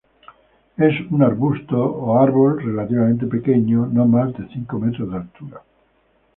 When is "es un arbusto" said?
0.77-1.77